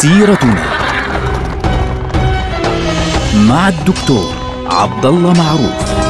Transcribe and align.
سيرتنا 0.00 0.64
مع 3.48 3.68
الدكتور 3.68 4.34
عبد 4.66 5.06
الله 5.06 5.32
معروف 5.32 6.00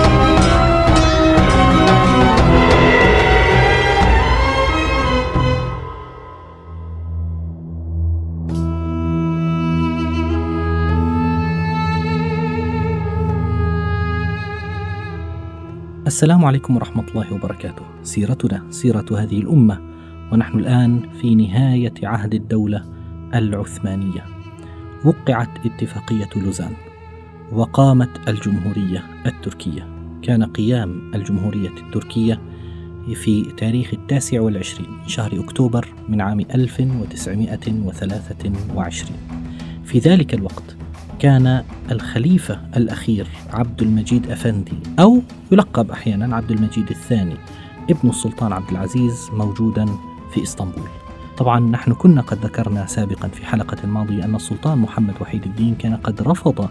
السلام 16.06 16.44
عليكم 16.44 16.76
ورحمة 16.76 17.04
الله 17.08 17.34
وبركاته. 17.34 17.82
سيرتنا 18.02 18.62
سيرة 18.70 19.06
هذه 19.12 19.38
الأمة 19.38 19.80
ونحن 20.32 20.58
الآن 20.58 21.02
في 21.20 21.34
نهاية 21.34 21.94
عهد 22.02 22.34
الدولة 22.34 22.99
العثمانية. 23.34 24.24
وقعت 25.04 25.66
اتفاقية 25.66 26.28
لوزان 26.36 26.72
وقامت 27.52 28.28
الجمهورية 28.28 29.04
التركية. 29.26 29.88
كان 30.22 30.44
قيام 30.44 31.10
الجمهورية 31.14 31.68
التركية 31.68 32.40
في 33.14 33.52
تاريخ 33.56 33.90
التاسع 33.92 34.40
والعشرين 34.40 34.90
من 34.90 35.08
شهر 35.08 35.40
أكتوبر 35.40 35.88
من 36.08 36.20
عام 36.20 36.40
1923 36.40 39.16
في 39.84 39.98
ذلك 39.98 40.34
الوقت 40.34 40.76
كان 41.18 41.64
الخليفة 41.90 42.60
الأخير 42.76 43.26
عبد 43.50 43.82
المجيد 43.82 44.30
أفندي 44.30 44.78
أو 44.98 45.22
يلقب 45.52 45.90
أحيانا 45.90 46.36
عبد 46.36 46.50
المجيد 46.50 46.90
الثاني 46.90 47.36
ابن 47.90 48.08
السلطان 48.08 48.52
عبد 48.52 48.70
العزيز 48.70 49.28
موجودا 49.32 49.86
في 50.34 50.42
إسطنبول 50.42 50.88
طبعا 51.40 51.60
نحن 51.60 51.92
كنا 51.92 52.20
قد 52.20 52.44
ذكرنا 52.44 52.86
سابقا 52.86 53.28
في 53.28 53.46
حلقة 53.46 53.86
ماضية 53.86 54.24
أن 54.24 54.34
السلطان 54.34 54.78
محمد 54.78 55.14
وحيد 55.20 55.44
الدين 55.44 55.74
كان 55.74 55.96
قد 55.96 56.22
رفض 56.22 56.68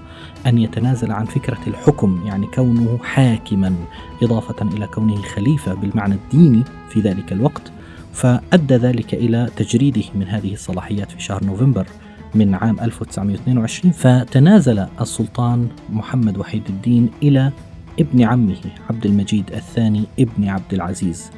أن 0.47 0.57
يتنازل 0.57 1.11
عن 1.11 1.25
فكرة 1.25 1.57
الحكم 1.67 2.21
يعني 2.25 2.47
كونه 2.47 2.99
حاكما 3.03 3.75
إضافة 4.23 4.61
إلى 4.61 4.87
كونه 4.87 5.21
خليفة 5.21 5.73
بالمعنى 5.73 6.13
الديني 6.13 6.63
في 6.89 6.99
ذلك 6.99 7.31
الوقت. 7.31 7.71
فأدى 8.13 8.75
ذلك 8.75 9.13
إلى 9.13 9.49
تجريده 9.55 10.03
من 10.15 10.27
هذه 10.27 10.53
الصلاحيات 10.53 11.11
في 11.11 11.21
شهر 11.21 11.43
نوفمبر 11.43 11.87
من 12.35 12.55
عام 12.55 12.79
1922 12.79 13.91
فتنازل 13.91 14.85
السلطان 15.01 15.67
محمد 15.89 16.37
وحيد 16.37 16.63
الدين 16.69 17.09
إلى 17.23 17.51
ابن 17.99 18.23
عمه 18.23 18.57
عبد 18.89 19.05
المجيد 19.05 19.51
الثاني 19.53 20.03
ابن 20.19 20.47
عبد 20.47 20.73
العزيز. 20.73 21.31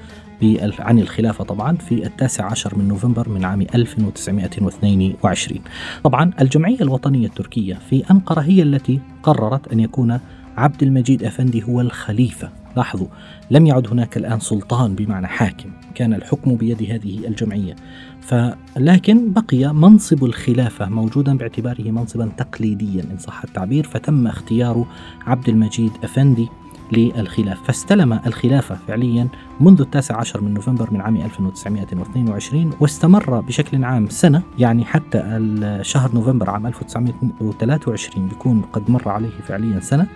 عن 0.80 1.00
الخلافة 1.00 1.44
طبعا 1.44 1.78
في 1.78 2.06
التاسع 2.06 2.46
عشر 2.46 2.78
من 2.78 2.88
نوفمبر 2.88 3.30
من 3.30 3.46
عام 3.46 3.62
1922 3.62 5.60
طبعا 6.04 6.32
الجمعية 6.42 6.82
الوطنية 6.82 7.28
التركية 7.28 7.74
في 7.90 8.12
أنقرة 8.12 8.42
هي 8.42 8.64
التي 8.64 9.00
قررت 9.24 9.68
أن 9.74 9.80
يكون 9.80 10.20
عبد 10.58 10.84
المجيد 10.84 11.24
أفندي 11.24 11.64
هو 11.64 11.82
الخليفة. 11.82 12.50
لاحظوا 12.78 13.08
لم 13.52 13.66
يعد 13.66 13.88
هناك 13.88 14.18
الآن 14.18 14.40
سلطان 14.40 14.96
بمعنى 14.96 15.28
حاكم. 15.28 15.72
كان 15.96 16.14
الحكم 16.14 16.56
بيد 16.56 16.84
هذه 16.84 17.28
الجمعية. 17.28 17.76
فلكن 18.22 19.34
بقي 19.34 19.74
منصب 19.74 20.24
الخلافة 20.24 20.90
موجودا 20.90 21.38
باعتباره 21.38 21.92
منصبا 21.92 22.32
تقليديا 22.38 23.04
إن 23.12 23.18
صح 23.18 23.44
التعبير 23.44 23.84
فتم 23.84 24.28
اختيار 24.28 24.86
عبد 25.28 25.50
المجيد 25.50 25.92
أفندي 26.04 26.48
للخلافة 26.92 27.64
فاستلم 27.64 28.20
الخلافة 28.26 28.78
فعليا 28.88 29.28
منذ 29.60 29.82
التاسع 29.82 30.18
عشر 30.18 30.42
من 30.42 30.54
نوفمبر 30.54 30.94
من 30.94 31.02
عام 31.02 31.18
1922 31.18 32.72
واستمر 32.80 33.40
بشكل 33.40 33.84
عام 33.84 34.10
سنة 34.10 34.42
يعني 34.60 34.86
حتى 34.86 35.20
شهر 35.82 36.12
نوفمبر 36.14 36.50
عام 36.50 36.68
1923 36.68 38.28
بيكون 38.28 38.62
قد 38.74 38.90
مر 38.92 39.10
عليه 39.10 39.30
فعليا 39.48 39.80
سنة. 39.80 40.08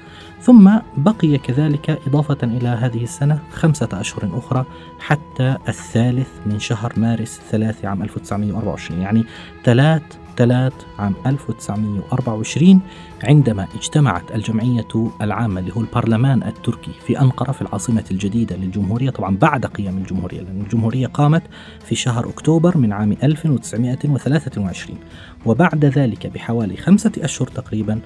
ثم 0.42 0.72
بقي 0.98 1.38
كذلك 1.38 2.02
إضافة 2.08 2.38
إلى 2.44 2.68
هذه 2.68 3.04
السنة 3.04 3.40
خمسة 3.54 3.90
أشهر 3.94 4.30
أخرى 4.34 4.66
حتى 5.00 5.58
الثالث 5.68 6.30
من 6.46 6.60
شهر 6.60 6.94
مارس 6.98 7.42
ثلاثة 7.52 7.88
عام 7.88 8.04
1924 8.04 9.02
يعني 9.02 9.24
ثلاث 9.64 10.02
ثلاث 10.38 10.74
عام 11.00 11.14
1924 11.26 12.82
عندما 13.24 13.68
اجتمعت 13.76 14.36
الجمعية 14.36 14.88
العامة 15.22 15.60
اللي 15.60 15.74
هو 15.76 15.82
البرلمان 15.82 16.44
التركي 16.44 16.92
في 17.08 17.20
أنقرة 17.22 17.52
في 17.52 17.62
العاصمة 17.62 18.04
الجديدة 18.12 18.56
للجمهورية. 18.56 19.10
طبعا 19.10 19.38
بعد 19.38 19.66
قيام 19.66 19.98
الجمهورية 19.98 20.42
لأن 20.42 20.62
الجمهورية 20.62 21.08
قامت 21.08 21.44
في 21.86 21.96
شهر 21.96 22.30
أكتوبر 22.30 22.78
من 22.78 22.94
عام 22.94 23.18
1923 23.24 24.98
وبعد 25.46 25.86
ذلك 25.86 26.28
بحوالي 26.28 26.78
خمسة 26.78 27.12
أشهر 27.18 27.48
تقريبا 27.48 28.00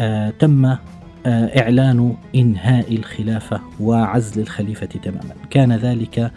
آه 0.00 0.30
تم 0.30 0.64
آه 0.64 0.78
إعلان 1.26 2.16
إنهاء 2.34 2.94
الخلافة 2.96 3.60
وعزل 3.80 4.42
الخليفة 4.42 4.86
تماما. 4.86 5.34
كان 5.50 5.72
ذلك 5.72 6.32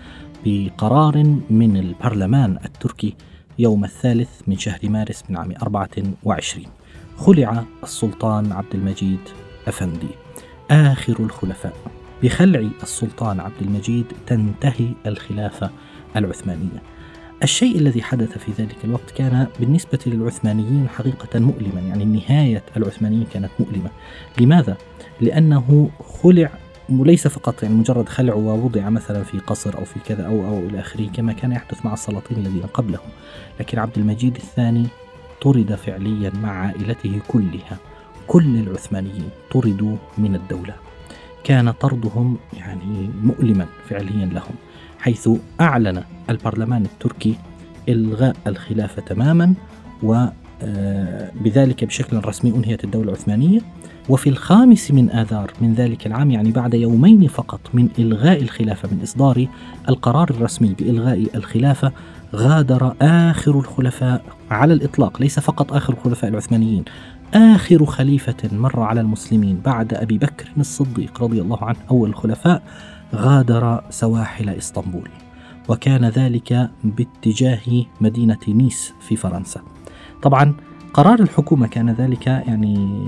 بقرار 0.46 1.24
من 1.50 1.78
البرلمان 1.78 2.58
التركي 2.66 3.16
يوم 3.60 3.84
الثالث 3.84 4.30
من 4.48 4.58
شهر 4.58 4.80
مارس 4.84 5.24
من 5.30 5.38
عام 5.38 5.54
24 5.62 6.66
خلع 7.18 7.64
السلطان 7.84 8.52
عبد 8.52 8.74
المجيد 8.74 9.20
أفندي 9.68 10.08
آخر 10.72 11.16
الخلفاء. 11.20 11.74
بخلع 12.24 12.70
السلطان 12.84 13.40
عبد 13.40 13.62
المجيد 13.62 14.06
تنتهي 14.28 14.94
الخلافة 15.06 15.70
العثمانية. 16.16 16.84
الشيء 17.44 17.78
الذي 17.78 18.02
حدث 18.02 18.38
في 18.38 18.52
ذلك 18.64 18.76
الوقت 18.84 19.12
كان 19.12 19.48
بالنسبة 19.60 20.00
للعثمانيين 20.06 20.90
حقيقة 20.90 21.40
مؤلما 21.40 21.82
يعني 21.82 22.06
نهاية 22.06 22.64
العثمانيين 22.78 23.26
كانت 23.34 23.52
مؤلمة. 23.60 23.90
لماذا؟ 24.40 24.78
لأنه 25.22 25.90
خلع 26.24 26.52
وليس 26.92 27.28
فقط 27.28 27.64
يعني 27.64 27.76
مجرد 27.76 28.10
خلع 28.10 28.34
ووضع 28.34 28.90
مثلا 28.90 29.24
في 29.24 29.40
قصر 29.40 29.78
أو 29.78 29.86
في 29.86 30.00
كذا 30.06 30.26
أو 30.26 30.48
أو 30.48 30.60
إلى 30.60 30.80
آخره 30.80 31.06
كما 31.06 31.34
كان 31.34 31.52
يحدث 31.52 31.86
مع 31.86 31.94
السلاطين 31.94 32.38
الذين 32.38 32.64
قبله، 32.74 33.00
لكن 33.60 33.80
عبد 33.80 33.98
المجيد 33.98 34.36
الثاني 34.36 34.88
طرد 35.42 35.76
فعليا 35.76 36.32
مع 36.44 36.52
عائلته 36.52 37.20
كلها، 37.28 37.78
كل 38.28 38.58
العثمانيين 38.58 39.30
طردوا 39.52 39.96
من 40.18 40.36
الدولة. 40.36 40.76
كان 41.44 41.72
طردهم 41.72 42.38
يعني 42.58 43.10
مؤلما 43.24 43.66
فعليا 43.90 44.26
لهم، 44.26 44.56
حيث 45.00 45.30
أعلن 45.62 46.04
البرلمان 46.30 46.86
التركي 46.86 47.36
إلغاء 47.90 48.36
الخلافة 48.48 49.02
تماما 49.02 49.54
و 50.04 50.26
بذلك 51.36 51.84
بشكل 51.84 52.18
رسمي 52.26 52.52
أنهيت 52.52 52.84
الدولة 52.84 53.10
العثمانية. 53.10 53.60
وفي 54.10 54.30
الخامس 54.30 54.92
من 54.92 55.10
آذار 55.10 55.52
من 55.62 55.74
ذلك 55.74 56.08
العام 56.08 56.32
يعني 56.32 56.52
بعد 56.52 56.74
يومين 56.74 57.28
فقط 57.28 57.60
من 57.74 57.90
إلغاء 58.00 58.42
الخلافة 58.42 58.90
من 58.92 59.02
إصدار 59.04 59.48
القرار 59.90 60.30
الرسمي 60.30 60.76
بإلغاء 60.80 61.28
الخلافة 61.36 61.92
غادر 62.36 62.96
آخر 63.02 63.60
الخلفاء 63.60 64.22
على 64.52 64.74
الإطلاق 64.74 65.22
ليس 65.22 65.40
فقط 65.40 65.74
آخر 65.74 65.94
الخلفاء 65.94 66.30
العثمانيين 66.30 66.84
آخر 67.34 67.86
خليفة 67.86 68.50
مر 68.52 68.80
على 68.80 69.02
المسلمين 69.02 69.62
بعد 69.66 69.94
أبي 69.94 70.18
بكر 70.18 70.52
الصديق 70.58 71.24
رضي 71.24 71.42
الله 71.42 71.64
عنه 71.64 71.78
أول 71.92 72.10
الخلفاء 72.10 72.62
غادر 73.16 73.84
سواحل 73.90 74.50
إسطنبول. 74.50 75.10
وكان 75.68 76.06
ذلك 76.06 76.70
باتجاه 76.84 77.86
مدينة 78.02 78.40
نيس 78.48 78.94
في 79.02 79.16
فرنسا. 79.16 79.62
طبعا 80.22 80.54
قرار 80.94 81.20
الحكومة 81.20 81.68
كان 81.68 81.90
ذلك 81.90 82.28
يعني 82.28 83.08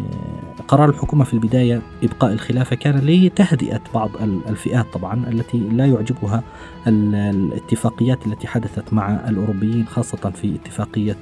قرار 0.67 0.89
الحكومة 0.89 1.23
في 1.23 1.33
البداية 1.33 1.81
إبقاء 2.03 2.33
الخلافة 2.33 2.75
كان 2.75 2.99
لتهدئة 2.99 3.81
بعض 3.93 4.09
الفئات 4.49 4.85
طبعا 4.93 5.25
التي 5.27 5.57
لا 5.57 5.85
يعجبها 5.85 6.43
الاتفاقيات 6.87 8.27
التي 8.27 8.47
حدثت 8.47 8.93
مع 8.93 9.29
الأوروبيين 9.29 9.85
خاصة 9.87 10.29
في 10.29 10.55
اتفاقية 10.55 11.17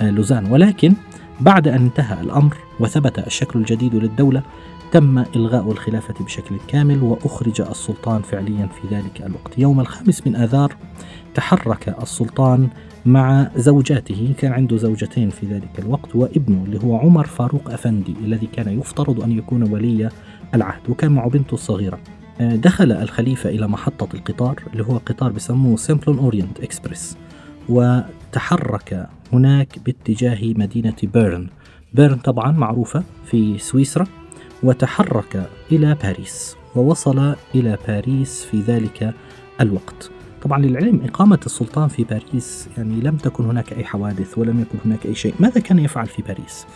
لوزان. 0.00 0.52
ولكن 0.52 0.94
بعد 1.40 1.68
أن 1.68 1.74
انتهى 1.74 2.20
الأمر 2.20 2.56
وثبت 2.80 3.18
الشكل 3.18 3.58
الجديد 3.58 3.94
للدولة 3.94 4.42
تم 4.94 5.18
إلغاء 5.18 5.72
الخلافة 5.72 6.24
بشكل 6.24 6.56
كامل 6.68 7.02
وأخرج 7.02 7.60
السلطان 7.60 8.22
فعليا 8.22 8.66
في 8.66 8.94
ذلك 8.94 9.22
الوقت. 9.26 9.58
يوم 9.58 9.80
الخامس 9.80 10.26
من 10.26 10.36
آذار 10.36 10.76
تحرك 11.34 11.96
السلطان 12.02 12.68
مع 13.06 13.50
زوجاته 13.56 14.34
كان 14.38 14.52
عنده 14.52 14.76
زوجتين 14.76 15.30
في 15.30 15.46
ذلك 15.46 15.78
الوقت 15.78 16.16
وابنه 16.16 16.64
اللي 16.64 16.84
هو 16.84 16.96
عمر 16.96 17.26
فاروق 17.26 17.70
أفندي 17.70 18.14
الذي 18.24 18.46
كان 18.46 18.78
يفترض 18.78 19.22
أن 19.22 19.32
يكون 19.32 19.72
ولي 19.72 20.08
العهد 20.54 20.90
وكان 20.90 21.12
معه 21.12 21.30
بنته 21.30 21.54
الصغيرة. 21.54 21.98
دخل 22.40 22.92
الخليفة 22.92 23.50
إلى 23.50 23.68
محطة 23.68 24.08
القطار 24.14 24.62
اللي 24.72 24.84
هو 24.84 24.96
قطار 24.96 25.32
بسموه 25.32 25.76
Simplon 25.76 26.18
Orient 26.18 26.60
Express 26.60 27.16
وتحرك 27.68 29.08
هناك 29.32 29.78
باتجاه 29.86 30.54
مدينة 30.56 30.96
بيرن. 31.02 31.48
بيرن 31.94 32.16
طبعا 32.16 32.52
معروفة 32.52 33.02
في 33.24 33.58
سويسرا. 33.58 34.06
وتحرك 34.64 35.50
إلى 35.72 35.96
باريس 36.02 36.56
ووصل 36.76 37.34
إلى 37.54 37.78
باريس 37.88 38.44
في 38.44 38.60
ذلك 38.60 39.14
الوقت. 39.60 40.10
طبعا 40.42 40.58
للعلم 40.62 41.00
إقامة 41.04 41.40
السلطان 41.46 41.88
في 41.88 42.04
باريس 42.04 42.68
يعني 42.76 43.00
لم 43.00 43.16
تكن 43.16 43.44
هناك 43.44 43.72
أي 43.72 43.84
حوادث 43.84 44.38
ولم 44.38 44.60
يكن 44.60 44.78
هناك 44.84 45.06
أي 45.06 45.14
شيء. 45.14 45.34
ماذا 45.40 45.60
كان 45.60 45.78
يفعل 45.78 46.06
في 46.06 46.22
باريس؟ 46.22 46.66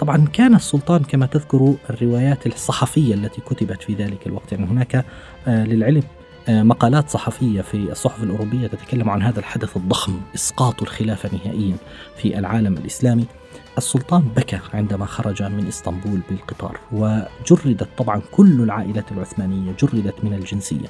طبعا 0.00 0.24
كان 0.32 0.54
السلطان 0.54 1.02
كما 1.02 1.26
تذكر 1.26 1.74
الروايات 1.90 2.46
الصحفية 2.46 3.14
التي 3.14 3.40
كتبت 3.40 3.82
في 3.82 3.94
ذلك 3.94 4.26
الوقت. 4.26 4.52
يعني 4.52 4.66
هناك 4.66 5.04
آه 5.46 5.64
للعلم 5.64 6.02
آه، 6.48 6.62
مقالات 6.62 7.10
صحفية 7.10 7.60
في 7.60 7.76
الصحف 7.76 8.22
الأوروبية 8.22 8.66
تتكلم 8.66 9.10
عن 9.10 9.22
هذا 9.22 9.38
الحدث 9.38 9.76
الضخم 9.76 10.20
إسقاط 10.34 10.82
الخلافة 10.82 11.30
نهائيا 11.32 11.76
في 12.16 12.38
العالم 12.38 12.74
الإسلامي. 12.74 13.24
السلطان 13.78 14.22
بكى 14.36 14.58
عندما 14.74 15.06
خرج 15.06 15.42
من 15.42 15.66
إسطنبول 15.66 16.20
بالقطار 16.30 16.78
وجردت 16.92 17.88
طبعا 17.98 18.22
كل 18.32 18.62
العائلة 18.62 19.04
العثمانية 19.10 19.72
جردت 19.80 20.14
من 20.24 20.34
الجنسية 20.34 20.86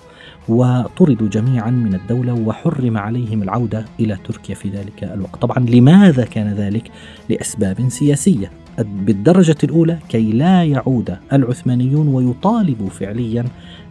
وطردوا 0.48 1.28
جميعا 1.28 1.70
من 1.70 1.94
الدولة 1.94 2.32
وحرم 2.32 2.98
عليهم 2.98 3.42
العودة 3.42 3.84
إلى 4.00 4.16
تركيا 4.24 4.54
في 4.54 4.68
ذلك 4.68 5.04
الوقت 5.04 5.42
طبعا 5.42 5.58
لماذا 5.58 6.24
كان 6.24 6.54
ذلك؟ 6.54 6.90
لأسباب 7.28 7.88
سياسية 7.88 8.50
بالدرجة 8.78 9.56
الأولى 9.64 9.98
كي 10.08 10.32
لا 10.32 10.64
يعود 10.64 11.16
العثمانيون 11.32 12.08
ويطالبوا 12.08 12.90
فعليا 12.90 13.44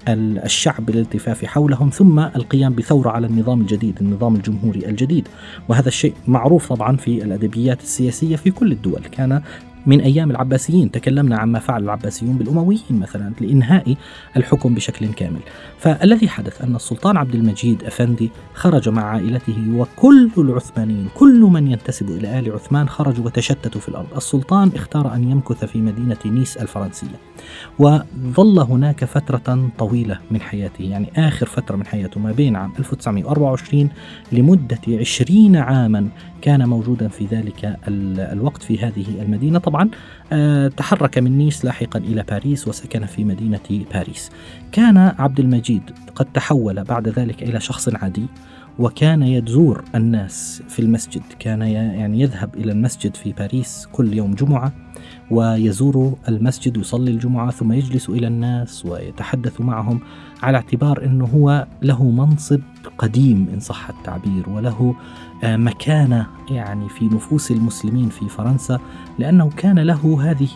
الشعب 0.08 0.86
بالالتفاف 0.86 1.46
حولهم 1.46 1.90
ثم 1.90 2.20
القيام 2.20 2.76
بثورة 2.76 3.10
على 3.10 3.28
النظام 3.28 3.62
الجديد 3.62 3.98
النظام 4.02 4.36
الجمهوري 4.36 4.86
الجديد. 4.86 5.28
وهذا 5.70 5.88
الشيء 5.88 6.14
معروف 6.28 6.74
طبعا 6.74 6.98
في 6.98 7.24
الأدبيات 7.24 7.82
السياسية 7.82 8.36
في 8.36 8.52
كل 8.52 8.72
الدول. 8.72 9.02
كان 9.12 9.42
من 9.86 10.02
أيام 10.02 10.32
العباسيين. 10.32 10.92
تكلمنا 10.92 11.38
عما 11.38 11.60
فعل 11.60 11.84
العباسيون 11.84 12.38
بالأمويين 12.38 12.82
مثلا 12.92 13.34
لإنهاء 13.42 13.96
الحكم 14.38 14.76
بشكل 14.76 15.14
كامل. 15.14 15.40
فالذي 15.78 16.30
حدث 16.30 16.62
أن 16.62 16.76
السلطان 16.76 17.18
عبد 17.18 17.36
المجيد 17.36 17.84
أفندي 17.84 18.32
خرج 18.54 18.90
مع 18.90 19.04
عائلته 19.04 19.58
وكل 19.76 20.32
العثمانيين 20.38 21.08
كل 21.16 21.40
من 21.40 21.72
ينتسب 21.72 22.10
إلى 22.10 22.40
آل 22.40 22.52
عثمان 22.52 22.90
خرجوا 22.90 23.26
وتشتتوا 23.26 23.82
في 23.82 23.90
الأرض. 23.90 24.08
السلطان 24.16 24.72
اختار 24.76 25.16
أن 25.16 25.32
يمكث 25.32 25.66
في 25.66 25.82
مدينة 25.82 26.18
نيس 26.26 26.58
الفرنسية 26.58 27.20
وظل 27.80 28.60
هناك 28.60 29.06
فترة 29.06 29.70
طويلة 29.78 30.20
من 30.32 30.42
حياته 30.42 30.84
يعني 30.84 31.10
آخر 31.18 31.46
فترة 31.46 31.76
من 31.76 31.86
حياته 31.86 32.20
ما 32.20 32.32
بين 32.32 32.56
عام 32.56 32.74
1924 32.80 33.90
لمدة 34.32 34.80
20 34.88 35.56
عاما 35.56 36.08
كان 36.42 36.70
موجودا 36.70 37.08
في 37.08 37.26
ذلك 37.26 37.78
الوقت 37.88 38.64
في 38.64 38.80
هذه 38.80 39.22
المدينة. 39.22 39.60
طبعا 39.60 39.90
آه، 40.32 40.68
تحرك 40.68 41.18
من 41.18 41.38
نيس 41.38 41.66
لاحقا 41.66 42.00
إلى 42.00 42.24
باريس 42.24 42.68
وسكن 42.68 43.06
في 43.06 43.24
مدينة 43.24 43.86
باريس. 43.94 44.32
كان 44.72 44.98
عبد 44.98 45.40
المجيد 45.40 45.82
قد 46.16 46.26
تحول 46.26 46.84
بعد 46.84 47.08
ذلك 47.08 47.44
إلى 47.44 47.60
شخص 47.60 47.90
عادي 47.96 48.26
وكان 48.80 49.24
يزور 49.24 49.84
الناس 49.96 50.64
في 50.70 50.80
المسجد. 50.80 51.24
كان 51.40 51.62
يعني 51.62 52.22
يذهب 52.22 52.56
إلى 52.56 52.72
المسجد 52.72 53.16
في 53.16 53.34
باريس 53.34 53.88
كل 53.92 54.14
يوم 54.14 54.34
جمعة. 54.34 54.74
ويزور 55.32 56.18
المسجد 56.28 56.78
يصلي 56.78 57.12
الجمعة 57.12 57.52
ثم 57.52 57.72
يجلس 57.72 58.10
إلى 58.10 58.28
الناس 58.28 58.86
ويتحدث 58.86 59.62
معهم 59.62 60.00
على 60.44 60.58
اعتبار 60.58 61.06
أنه 61.06 61.26
هو 61.26 61.68
له 61.82 62.04
منصب 62.04 62.62
قديم 62.98 63.48
إن 63.54 63.60
صح 63.60 63.90
التعبير 63.90 64.50
وله 64.50 64.96
آه، 65.44 65.58
مكانة 65.58 66.28
يعني 66.52 66.90
في 66.90 67.06
نفوس 67.06 67.52
المسلمين 67.52 68.10
في 68.10 68.30
فرنسا 68.30 68.80
لأنه 69.20 69.50
كان 69.50 69.80
له 69.80 70.32
هذه 70.32 70.50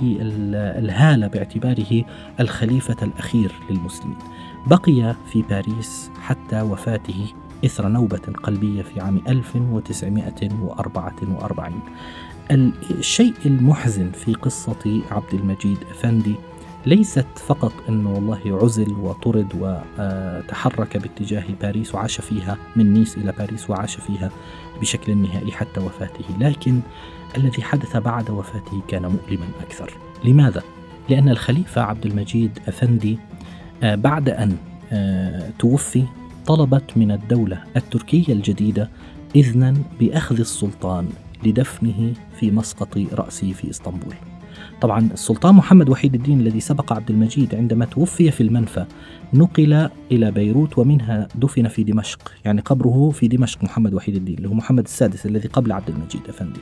الهالة 0.79 1.27
باعتباره 1.27 2.03
الخليفة 2.39 2.97
الأخير 3.01 3.51
للمسلمين. 3.69 4.17
بقي 4.67 5.15
في 5.31 5.41
باريس 5.41 6.11
حتى 6.21 6.61
وفاته 6.61 7.25
إثر 7.65 7.87
نوبة 7.87 8.33
قلبية 8.43 8.81
في 8.81 8.99
عام 8.99 9.21
1944 9.27 11.81
الشيء 12.91 13.33
المحزن 13.45 14.11
في 14.11 14.33
قصة 14.33 15.01
عبد 15.11 15.33
المجيد 15.33 15.77
أفندي 15.91 16.35
ليست 16.85 17.25
فقط 17.35 17.73
أنه 17.89 18.13
والله 18.13 18.59
عزل 18.63 18.91
وطرد 18.91 19.47
وتحرك 19.59 20.97
باتجاه 20.97 21.43
باريس 21.61 21.95
وعاش 21.95 22.21
فيها 22.21 22.57
من 22.75 22.93
نيس 22.93 23.17
إلى 23.17 23.33
باريس 23.37 23.69
وعاش 23.69 23.95
فيها 23.95 24.29
بشكل 24.81 25.17
نهائي 25.17 25.51
حتى 25.51 25.79
وفاته 25.79 26.25
لكن 26.39 26.79
الذي 27.37 27.63
حدث 27.63 27.97
بعد 27.97 28.29
وفاته 28.29 28.81
كان 28.87 29.01
مؤلما 29.01 29.45
أكثر 29.61 29.93
لماذا؟ 30.25 30.63
لأن 31.09 31.29
الخليفة 31.29 31.81
عبد 31.81 32.05
المجيد 32.05 32.59
أفندي 32.67 33.17
آه، 33.83 33.95
بعد 33.95 34.29
أن 34.29 34.57
آه، 34.91 35.49
توفي 35.59 36.03
طلبت 36.47 36.97
من 36.97 37.11
الدولة 37.11 37.63
التركية 37.75 38.33
الجديدة 38.33 38.89
إذنا 39.35 39.73
بأخذ 39.99 40.39
السلطان 40.39 41.09
لدفنه 41.43 42.13
في 42.39 42.51
مسقط 42.51 42.97
رأسه 42.97 43.53
في 43.53 43.69
إسطنبول. 43.69 44.15
طبعا 44.81 45.09
السلطان 45.13 45.55
محمد 45.55 45.89
وحيد 45.89 46.15
الدين 46.15 46.39
الذي 46.39 46.59
سبق 46.59 46.93
عبد 46.93 47.09
المجيد 47.09 47.55
عندما 47.55 47.85
توفي 47.85 48.31
في 48.31 48.43
المنفى 48.43 48.85
نقل 49.33 49.89
إلى 50.11 50.31
بيروت 50.31 50.77
ومنها 50.77 51.27
دفن 51.35 51.67
في 51.67 51.83
دمشق 51.83 52.31
يعني 52.45 52.61
قبره 52.61 53.09
في 53.09 53.27
دمشق 53.27 53.63
محمد 53.63 53.93
وحيد 53.93 54.15
الدين 54.15 54.37
اللي 54.37 54.49
هو 54.49 54.53
محمد 54.53 54.83
السادس 54.83 55.25
الذي 55.25 55.47
قبل 55.47 55.71
عبد 55.71 55.89
المجيد 55.89 56.21
أفندي. 56.29 56.59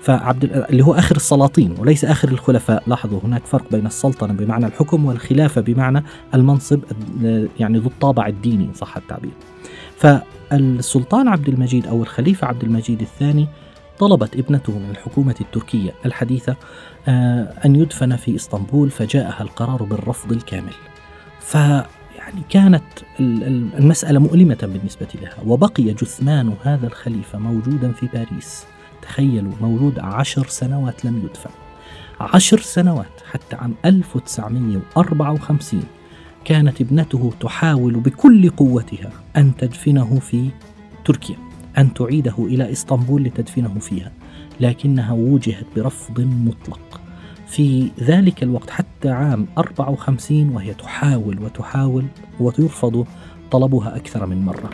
فعبد 0.00 0.44
اللي 0.70 0.84
هو 0.84 0.94
آخر 0.94 1.16
السلاطين 1.16 1.74
وليس 1.78 2.04
آخر 2.04 2.28
الخلفاء. 2.28 2.82
لاحظوا 2.86 3.20
هناك 3.24 3.46
فرق 3.46 3.70
بين 3.70 3.86
السلطنة 3.86 4.32
بمعنى 4.32 4.66
الحكم 4.66 5.04
والخلافة 5.04 5.60
بمعنى 5.60 6.04
المنصب 6.34 6.80
يعني 7.60 7.78
ذو 7.78 7.86
الطابع 7.86 8.26
الديني 8.26 8.68
صح 8.74 8.96
التعبير. 8.96 9.32
فالسلطان 9.96 11.28
عبد 11.28 11.48
المجيد 11.48 11.86
أو 11.86 12.02
الخليفة 12.02 12.46
عبد 12.46 12.62
المجيد 12.62 13.00
الثاني 13.00 13.46
طلبت 13.98 14.36
ابنته 14.36 14.72
من 14.78 14.90
الحكومة 14.90 15.34
التركية 15.40 15.94
الحديثة 16.06 16.56
آه، 17.08 17.42
أن 17.64 17.76
يدفن 17.76 18.16
في 18.16 18.36
إسطنبول 18.36 18.90
فجاءها 18.90 19.42
القرار 19.42 19.82
بالرفض 19.82 20.32
الكامل. 20.32 20.74
ف 21.40 21.54
يعني 22.18 22.42
كانت 22.48 22.84
المسألة 23.20 24.18
مؤلمة 24.18 24.58
بالنسبة 24.62 25.06
لها 25.22 25.36
وبقي 25.46 25.82
جثمان 25.82 26.54
هذا 26.62 26.86
الخليفة 26.86 27.38
موجودا 27.38 27.92
في 27.92 28.06
باريس. 28.06 28.64
تخيلوا 29.02 29.52
موجود 29.60 29.98
عشر 29.98 30.46
سنوات 30.46 31.04
لم 31.04 31.18
يدفن. 31.24 31.50
عشر 32.20 32.58
سنوات 32.58 33.20
حتى 33.30 33.56
عام 33.56 33.74
1954 33.84 35.82
كانت 36.44 36.80
ابنته 36.80 37.32
تحاول 37.40 37.92
بكل 37.94 38.50
قوتها 38.50 39.10
أن 39.36 39.56
تدفنه 39.56 40.18
في 40.20 40.50
تركيا. 41.04 41.53
أن 41.78 41.94
تعيده 41.94 42.34
إلى 42.38 42.72
إسطنبول 42.72 43.24
لتدفنه 43.24 43.78
فيها 43.78 44.12
لكنها 44.60 45.12
وجهت 45.12 45.66
برفض 45.76 46.20
مطلق. 46.20 47.00
في 47.46 47.90
ذلك 48.00 48.42
الوقت 48.42 48.70
حتى 48.70 49.08
عام 49.08 49.46
54 49.58 50.48
وهي 50.48 50.74
تحاول 50.74 51.38
وتحاول 51.42 52.04
ويرفض 52.40 53.06
طلبها 53.50 53.96
أكثر 53.96 54.26
من 54.26 54.44
مرة. 54.44 54.70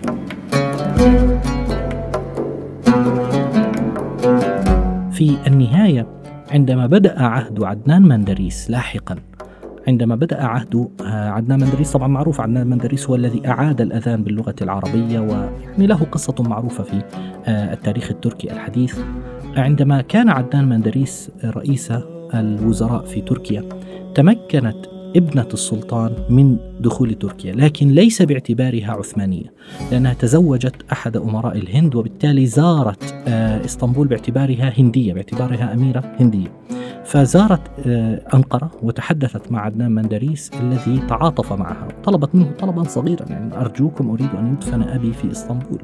في 5.13 5.37
النهاية 5.47 6.07
عندما 6.51 6.87
بدأ 6.87 7.23
عهد 7.23 7.63
عدنان 7.63 8.03
مندريس 8.03 8.71
لاحقا 8.71 9.17
عندما 9.89 10.15
بدأ 10.15 10.45
عهد 10.45 10.89
آه، 11.01 11.31
عدنان 11.31 11.61
مندريس 11.61 11.93
طبعا 11.93 12.09
معروف 12.09 12.41
عدنان 12.41 12.67
مندريس 12.67 13.09
هو 13.09 13.15
الذي 13.15 13.49
أعاد 13.49 13.81
الأذان 13.81 14.23
باللغة 14.25 14.55
العربية 14.63 15.21
ويعني 15.21 15.87
له 15.87 15.97
قصة 16.13 16.35
معروفة 16.41 16.85
في 16.85 17.03
آه، 17.47 17.73
التاريخ 17.73 18.11
التركي 18.11 18.53
الحديث. 18.53 18.99
عندما 19.57 20.01
كان 20.01 20.29
عدنان 20.29 20.69
مندريس 20.69 21.31
رئيس 21.45 21.93
الوزراء 22.35 23.05
في 23.05 23.21
تركيا 23.21 23.65
تمكنت 24.15 25.00
ابنة 25.17 25.49
السلطان 25.53 26.13
من 26.29 26.57
دخول 26.81 27.15
تركيا 27.15 27.55
لكن 27.55 27.89
ليس 27.89 28.23
باعتبارها 28.23 28.93
عثمانية 28.93 29.53
لأنها 29.93 30.15
تزوجت 30.15 30.75
أحد 30.93 31.17
أمراء 31.17 31.57
الهند 31.57 31.95
وبالتالي 31.95 32.47
زارت 32.47 33.15
آه، 33.29 33.65
إسطنبول 33.65 34.09
باعتبارها 34.09 34.73
هندية 34.79 35.13
باعتبارها 35.13 35.75
أميرة 35.75 36.17
هندية. 36.21 36.53
فزارت 37.05 37.61
آه، 37.87 38.23
أنقرة 38.35 38.71
وتحدثت 38.83 39.53
مع 39.53 39.61
عدنان 39.61 39.93
مندريس 39.93 40.51
الذي 40.61 40.99
تعاطف 41.09 41.53
معها. 41.53 41.89
طلبت 42.05 42.35
منه 42.35 42.53
طلبا 42.59 42.83
صغيرا 42.83 43.27
يعني 43.29 43.57
أرجوكم 43.57 44.11
أريد 44.11 44.31
أن 44.39 44.53
يدفن 44.53 44.83
أبي 44.83 45.13
في 45.13 45.31
إسطنبول. 45.31 45.81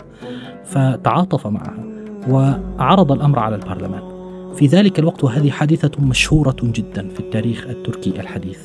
فتعاطف 0.64 1.46
معها 1.46 1.84
وعرض 2.28 3.12
الأمر 3.12 3.38
على 3.38 3.56
البرلمان. 3.56 4.16
في 4.54 4.66
ذلك 4.66 4.98
الوقت 4.98 5.24
وهذه 5.24 5.50
حادثة 5.50 5.90
مشهورة 6.02 6.56
جدا 6.62 7.08
في 7.08 7.20
التاريخ 7.20 7.66
التركي 7.66 8.20
الحديث. 8.20 8.58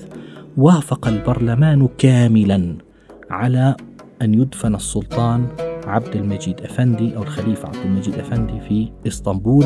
وافق 0.58 1.08
البرلمان 1.08 1.88
كاملا 1.98 2.76
على 3.30 3.76
أن 4.22 4.34
يدفن 4.34 4.76
السلطان 4.76 5.48
عبد 5.88 6.16
المجيد 6.16 6.62
أفندي 6.62 7.16
أو 7.16 7.24
الخليفة 7.24 7.68
عبد 7.68 7.86
المجيد 7.86 8.16
أفندي 8.16 8.60
في 8.60 8.92
إسطنبول 9.08 9.66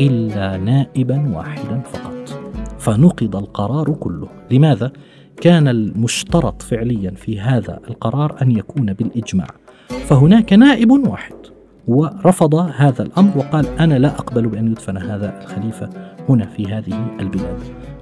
إلا 0.00 0.56
نائبا 0.56 1.36
واحدا 1.36 1.80
فقط. 1.80 2.40
فنقض 2.78 3.36
القرار 3.36 3.92
كله. 3.92 4.28
لماذا؟ 4.50 4.92
كان 5.40 5.68
المشترط 5.68 6.62
فعليا 6.62 7.10
في 7.10 7.40
هذا 7.40 7.80
القرار 7.88 8.36
أن 8.42 8.50
يكون 8.50 8.92
بالإجماع. 8.92 9.48
فهناك 9.88 10.52
نائب 10.52 10.90
واحد 10.90 11.34
ورفض 11.88 12.54
هذا 12.54 13.02
الأمر 13.02 13.38
وقال 13.38 13.66
أنا 13.66 13.98
لا 13.98 14.08
أقبل 14.08 14.46
بأن 14.46 14.66
يدفن 14.66 14.96
هذا 14.96 15.42
الخليفة 15.42 15.90
هنا 16.28 16.46
في 16.46 16.66
هذه 16.66 17.06
البلاد. 17.20 17.58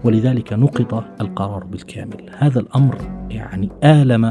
ولذلك 0.07 0.53
نقض 0.53 1.05
القرار 1.21 1.65
بالكامل. 1.65 2.31
هذا 2.39 2.61
الأمر 2.61 2.99
يعني 3.31 3.71
آلم 3.85 4.25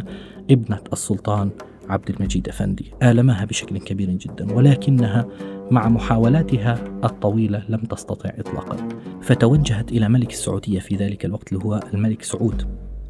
ابنة 0.51 0.82
السلطان 0.94 1.50
عبد 1.89 2.10
المجيد 2.10 2.50
أفندي. 2.50 2.91
آلمها 3.03 3.46
بشكل 3.46 3.77
كبير 3.77 4.10
جدا 4.10 4.53
ولكنها 4.53 5.25
مع 5.72 5.89
محاولاتها 5.89 6.77
الطويلة 7.03 7.63
لم 7.70 7.79
تستطع 7.79 8.29
اطلاقا. 8.39 8.77
فتوجهت 9.22 9.91
إلى 9.91 10.10
ملك 10.10 10.29
السعودية 10.32 10.79
في 10.79 10.96
ذلك 10.96 11.25
الوقت 11.25 11.53
اللي 11.53 11.65
هو 11.65 11.79
الملك 11.94 12.24
سعود 12.24 12.67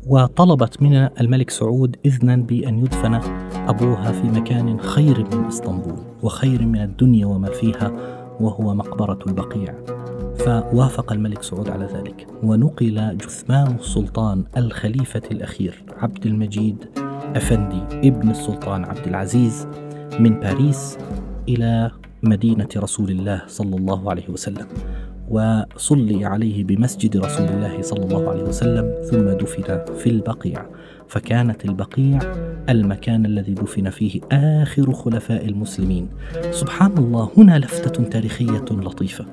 وطلبت 0.07 0.81
من 0.81 1.09
الملك 1.21 1.49
سعود 1.49 1.95
إذنا 2.05 2.35
بأن 2.35 2.79
يدفن 2.79 3.19
أبوها 3.55 4.11
في 4.11 4.27
مكان 4.27 4.79
خير 4.79 5.25
من 5.33 5.45
إسطنبول 5.45 5.97
وخير 6.23 6.65
من 6.65 6.81
الدنيا 6.81 7.25
وما 7.25 7.49
فيها 7.49 7.91
وهو 8.39 8.73
مقبرة 8.75 9.19
البقيع. 9.27 9.94
فوافق 10.37 11.11
الملك 11.11 11.43
سعود 11.43 11.69
على 11.69 11.85
ذلك. 11.85 12.27
ونقل 12.43 13.17
جثمان 13.17 13.75
السلطان 13.75 14.43
الخليفة 14.57 15.21
الأخير 15.31 15.83
عبد 15.97 16.25
المجيد 16.25 16.85
أفندي 17.35 18.09
ابن 18.09 18.29
السلطان 18.29 18.83
عبد 18.83 19.07
العزيز 19.07 19.67
من 20.19 20.39
باريس 20.39 20.97
إلى 21.49 21.91
مدينة 22.23 22.67
رسول 22.77 23.09
الله 23.09 23.41
صلى 23.47 23.75
الله 23.75 24.09
عليه 24.09 24.29
وسلم. 24.29 24.67
وصلي 25.29 26.25
عليه 26.25 26.63
بمسجد 26.63 27.17
رسول 27.17 27.47
الله 27.47 27.81
صلى 27.81 28.03
الله 28.03 28.29
عليه 28.29 28.43
وسلم 28.43 28.93
ثم 29.11 29.29
دفن 29.29 29.85
في 29.95 30.09
البقيع. 30.09 30.65
فكانت 31.07 31.65
البقيع 31.65 32.19
المكان 32.69 33.25
الذي 33.25 33.53
دفن 33.53 33.89
فيه 33.89 34.21
آخر 34.31 34.93
خلفاء 34.93 35.45
المسلمين. 35.45 36.09
سبحان 36.51 36.97
الله 36.97 37.29
هنا 37.37 37.59
لفتة 37.59 38.03
تاريخية 38.03 38.65
لطيفة. 38.71 39.25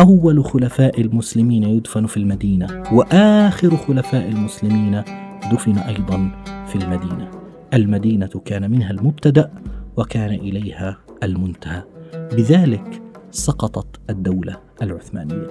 أول 0.00 0.44
خلفاء 0.44 1.00
المسلمين 1.00 1.62
يدفن 1.62 2.06
في 2.06 2.16
المدينة 2.16 2.82
وآخر 2.92 3.76
خلفاء 3.76 4.28
المسلمين 4.28 5.02
دفن 5.52 5.78
أيضا 5.78 6.30
في 6.66 6.76
المدينة. 6.76 7.30
المدينة 7.74 8.30
كان 8.44 8.70
منها 8.70 8.90
المبتدأ 8.90 9.50
وكان 9.96 10.30
إليها 10.34 10.98
المنتهى. 11.22 11.82
بذلك 12.32 13.02
سقطت 13.30 14.00
الدولة 14.10 14.56
العثمانية. 14.82 15.46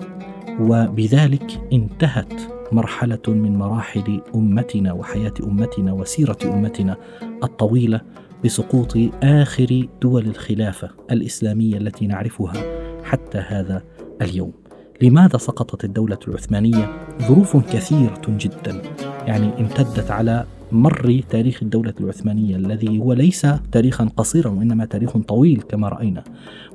وبذلك 0.59 1.61
انتهت 1.73 2.33
مرحلة 2.71 3.21
من 3.27 3.57
مراحل 3.57 4.21
أمتنا 4.35 4.93
وحياة 4.93 5.33
أمتنا 5.43 5.93
وسيرة 5.93 6.37
أمتنا 6.45 6.97
الطويلة 7.43 8.01
بسقوط 8.45 8.97
آخر 9.23 9.87
دول 10.01 10.27
الخلافة 10.27 10.89
الإسلامية 11.11 11.77
التي 11.77 12.07
نعرفها 12.07 12.53
حتى 13.03 13.37
هذا 13.37 13.83
اليوم. 14.21 14.51
لماذا 15.01 15.37
سقطت 15.37 15.83
الدولة 15.83 16.19
العثمانية؟ 16.27 16.89
ظروف 17.21 17.57
كثيرة 17.57 18.21
جدا 18.27 18.81
يعني 19.27 19.59
امتدت 19.59 20.11
على 20.11 20.45
مر 20.71 21.21
تاريخ 21.29 21.63
الدولة 21.63 21.93
العثمانية 21.99 22.55
الذي 22.55 22.99
هو 22.99 23.13
ليس 23.13 23.47
تاريخا 23.71 24.09
قصيرا 24.17 24.49
وإنما 24.49 24.85
تاريخ 24.85 25.17
طويل 25.17 25.61
كما 25.69 25.89
رأينا 25.89 26.23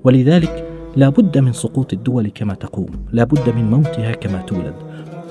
ولذلك 0.05 0.69
لا 0.97 1.09
بد 1.09 1.39
من 1.39 1.53
سقوط 1.53 1.93
الدول 1.93 2.29
كما 2.35 2.55
تقوم 2.55 2.91
لا 3.13 3.25
بد 3.25 3.55
من 3.57 3.71
موتها 3.71 4.13
كما 4.13 4.43
تولد 4.43 4.75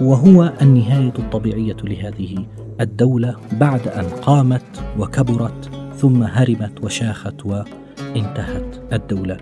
وهو 0.02 0.54
النهاية 0.62 1.14
الطبيعية 1.20 1.78
لهذه 1.84 2.46
الدولة 2.82 3.36
بعد 3.60 3.88
أن 3.88 4.06
قامت 4.06 4.84
وكبرت 5.00 5.70
ثم 5.98 6.24
هرمت 6.24 6.84
وشاخت 6.84 7.46
وانتهت 7.46 8.94
الدولة 8.94 9.38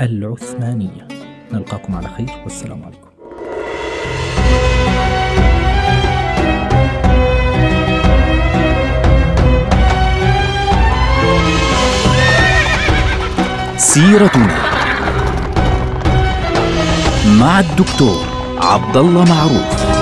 العثمانية 0.00 1.08
نلقاكم 1.54 1.96
على 1.96 2.08
خير 2.08 2.30
والسلام 2.44 2.82
عليكم. 2.82 3.08
سيرتنا 13.76 14.54
مع 17.26 17.60
الدكتور 17.60 18.24
عبد 18.58 18.96
الله 18.96 19.24
معروف. 19.24 19.93